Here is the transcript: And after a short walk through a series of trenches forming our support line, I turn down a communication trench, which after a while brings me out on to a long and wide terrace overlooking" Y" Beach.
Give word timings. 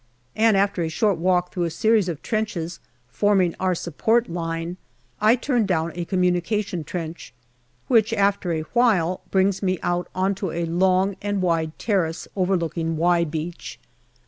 And 0.35 0.57
after 0.57 0.81
a 0.81 0.89
short 0.89 1.19
walk 1.19 1.53
through 1.53 1.65
a 1.65 1.69
series 1.69 2.09
of 2.09 2.23
trenches 2.23 2.79
forming 3.07 3.53
our 3.59 3.75
support 3.75 4.27
line, 4.27 4.77
I 5.21 5.35
turn 5.35 5.67
down 5.67 5.91
a 5.93 6.05
communication 6.05 6.83
trench, 6.83 7.35
which 7.87 8.11
after 8.11 8.51
a 8.51 8.61
while 8.73 9.21
brings 9.29 9.61
me 9.61 9.77
out 9.83 10.07
on 10.15 10.33
to 10.41 10.49
a 10.49 10.65
long 10.65 11.17
and 11.21 11.39
wide 11.39 11.77
terrace 11.77 12.27
overlooking" 12.35 12.97
Y" 12.97 13.23
Beach. 13.25 13.77